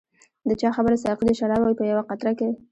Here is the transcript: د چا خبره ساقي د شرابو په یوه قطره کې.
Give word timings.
د 0.47 0.49
چا 0.61 0.69
خبره 0.75 0.95
ساقي 1.03 1.23
د 1.27 1.31
شرابو 1.39 1.77
په 1.79 1.83
یوه 1.91 2.03
قطره 2.09 2.31
کې. 2.39 2.49